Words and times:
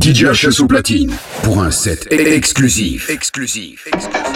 DJ 0.00 0.24
HS 0.24 0.60
au 0.60 0.66
platine 0.66 1.12
pour 1.42 1.62
un 1.62 1.70
set 1.70 2.06
exclusif. 2.10 3.10
Exclusif. 3.10 3.86
Exclusif. 3.92 4.35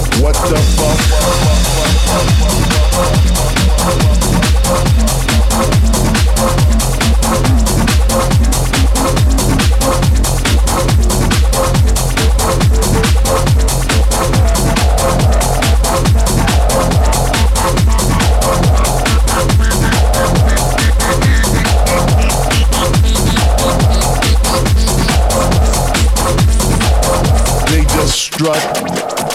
What 0.19 0.33
the 0.35 0.61
They 5.27 5.30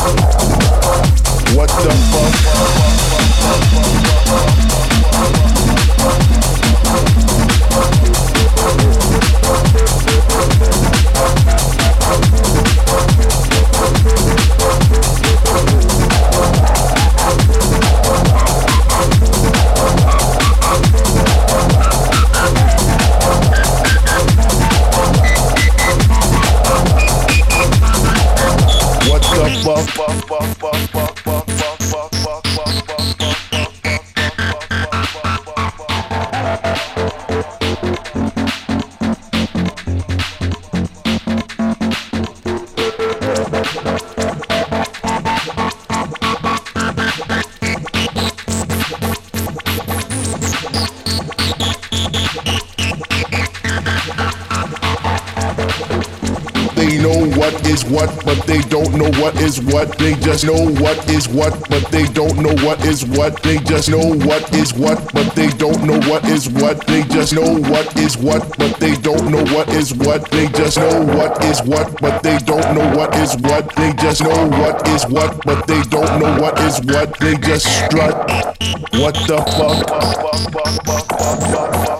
What 0.00 1.68
the 1.68 1.90
What 8.80 9.09
the 30.72 30.88
fuck? 30.88 31.19
Is 57.70 57.84
what, 57.84 58.10
but 58.24 58.44
they 58.46 58.60
don't 58.62 58.92
know 58.94 59.10
what 59.22 59.40
is 59.40 59.60
what. 59.60 59.96
They 59.96 60.14
just 60.14 60.44
know 60.44 60.66
what 60.82 61.08
is 61.08 61.28
what, 61.28 61.54
but 61.70 61.86
they 61.92 62.04
don't 62.04 62.36
know 62.42 62.52
what 62.66 62.84
is 62.84 63.04
what. 63.04 63.40
They 63.44 63.58
just 63.58 63.88
know 63.88 64.14
what 64.26 64.52
is 64.54 64.74
what, 64.74 64.98
but 65.14 65.34
they 65.36 65.48
don't 65.50 65.84
know 65.84 66.00
what 66.10 66.24
is 66.24 66.48
what. 66.48 66.84
They 66.88 67.04
just 67.04 67.32
know 67.32 67.60
what 67.70 67.96
is 67.96 68.18
what, 68.18 68.42
but 68.58 68.76
they 68.80 68.96
don't 68.96 69.30
know 69.30 69.44
what 69.54 69.68
is 69.68 69.94
what. 69.94 70.28
They 70.32 70.48
just 70.48 70.78
know 70.78 71.04
what 71.16 71.44
is 71.44 71.62
what, 71.62 72.00
but 72.00 72.22
they 72.24 72.38
don't 72.38 72.74
know 72.74 72.96
what 72.96 73.14
is 73.16 73.36
what. 73.36 73.72
They 73.76 73.92
just 73.94 74.22
know 74.22 74.48
what 74.48 74.88
is 74.88 75.06
what, 75.06 75.44
but 75.44 75.66
they 75.68 75.82
don't 75.84 76.18
know 76.20 76.42
what 76.42 76.58
is 76.60 76.80
what. 76.82 77.16
They 77.20 77.36
just 77.36 77.66
strut. 77.66 78.14
What 78.98 79.14
the 79.30 79.38
fuck? 79.56 81.99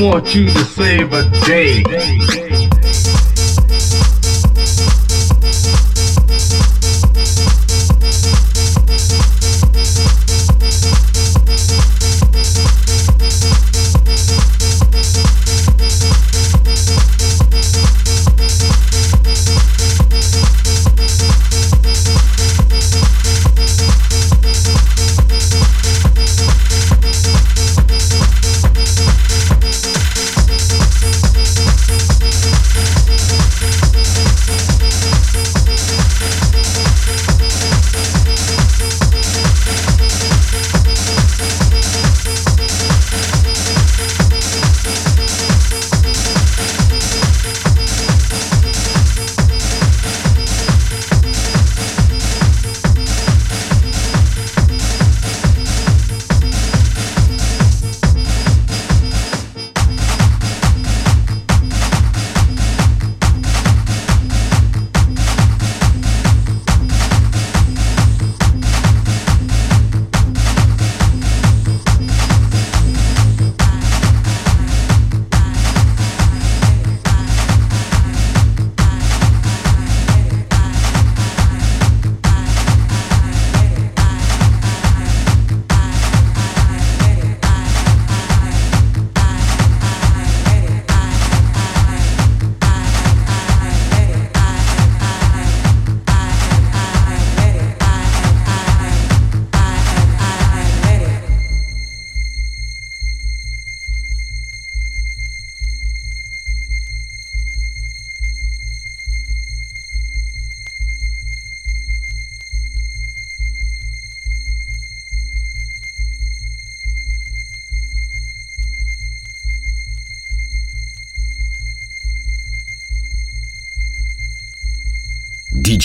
Want 0.00 0.34
you 0.34 0.46
to 0.46 0.64
save 0.64 1.12
a 1.12 1.28
day. 1.46 2.47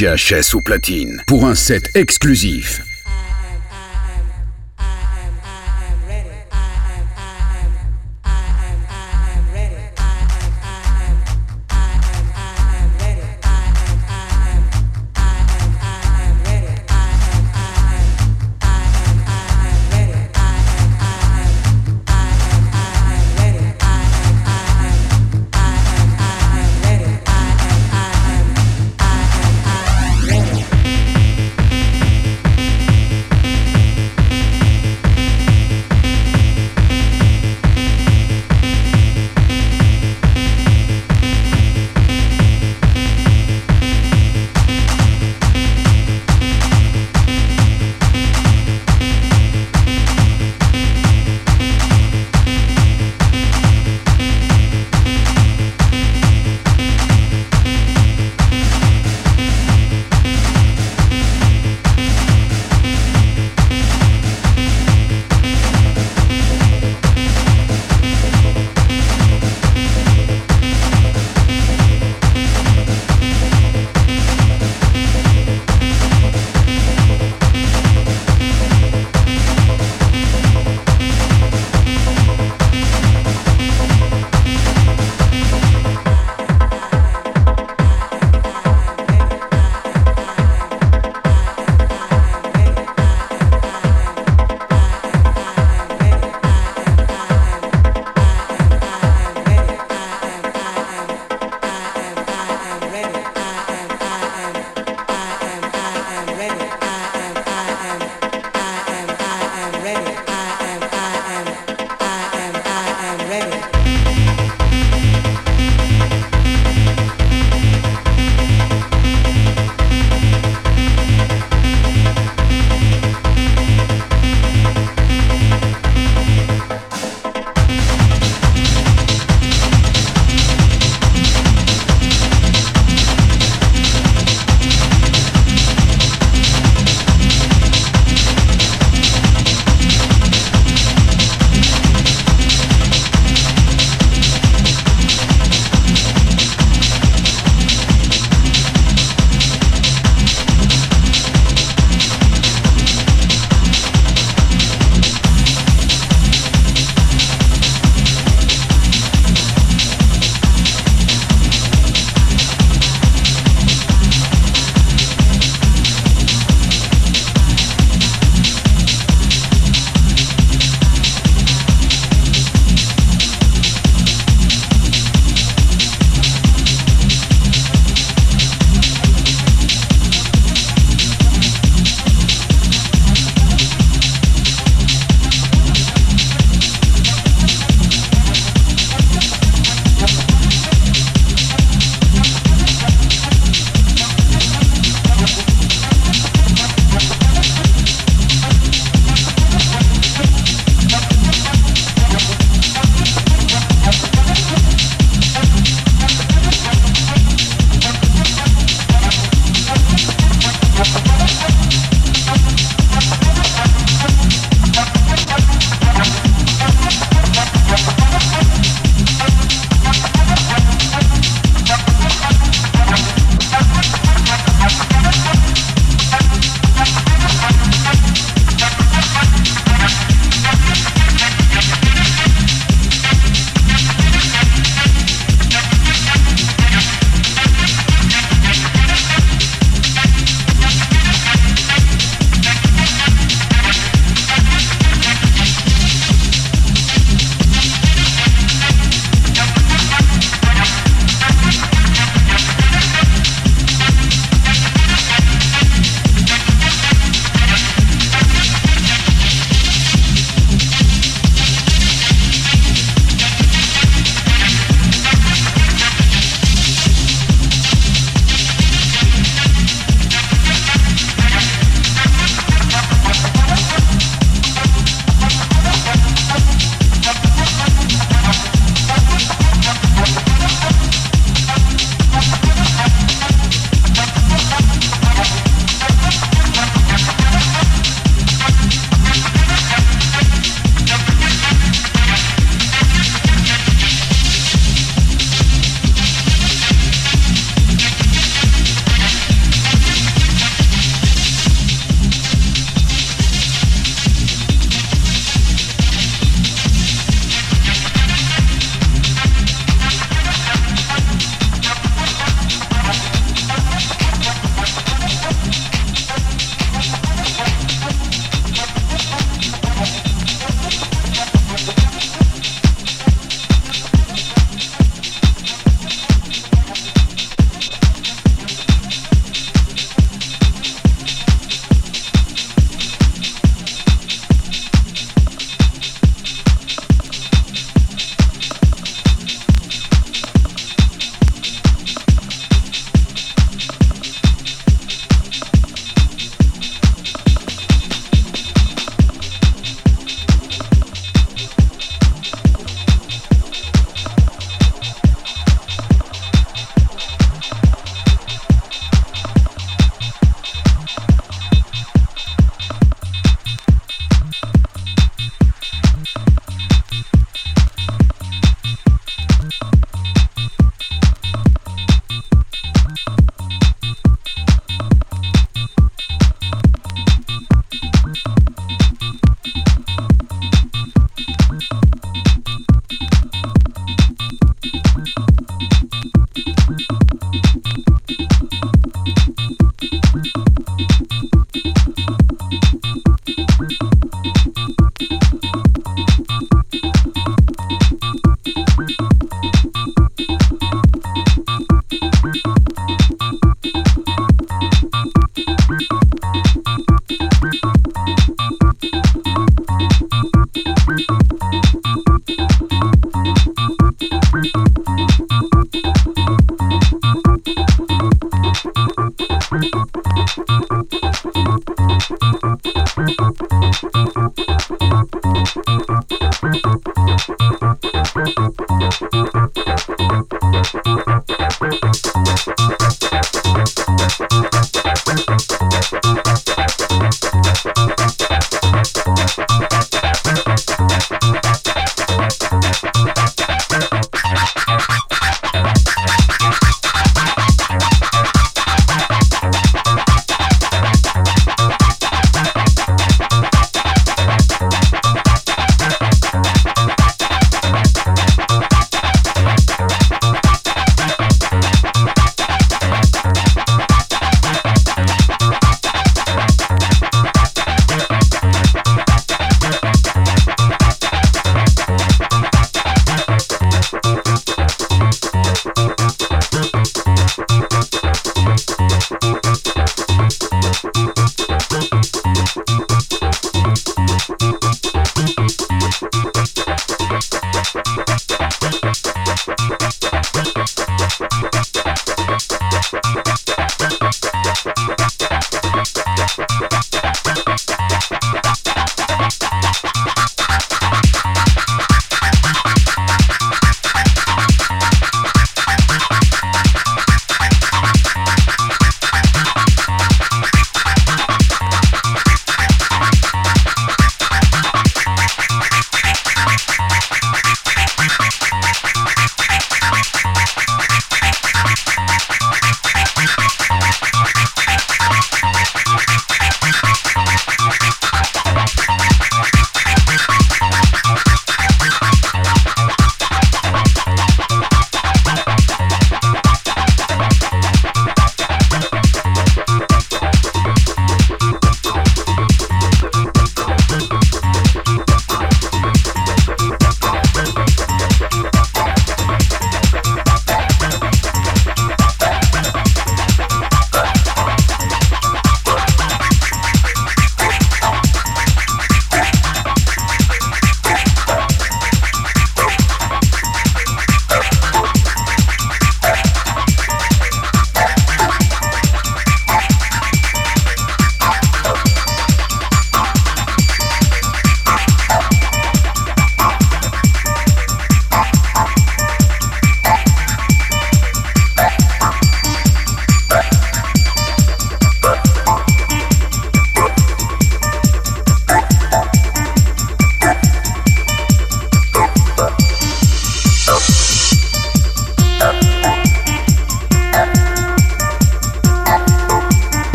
DJHS 0.00 0.54
au 0.54 0.62
platine 0.62 1.22
pour 1.26 1.44
un 1.44 1.54
set 1.54 1.90
exclusif. 1.94 2.89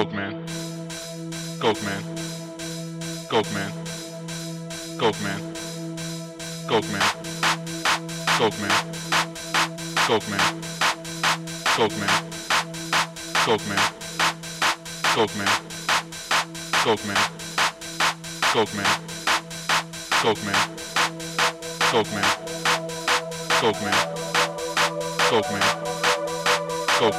Coke 0.00 0.14
man. 0.14 0.32
Coke 1.60 1.82
man. 1.82 2.02
Coke 3.28 3.52
man. 3.52 3.70
Coke 4.98 5.20
man. 5.20 5.40
Coke 6.68 6.88
man. 6.88 7.02
Coke 8.38 8.60
man. 8.60 8.70
Coke 10.06 10.30
man. 10.30 12.10
Coke 13.44 13.66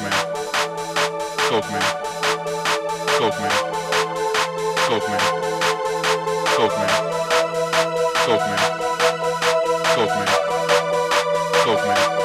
man. 0.02 0.14
Coke 1.50 1.72
man. 1.72 2.11
Kaufman. 3.22 3.52
man. 4.88 5.20
Kaufman. 6.56 6.88
man. 8.26 8.58
Kaufman. 9.94 10.28
man. 11.64 12.21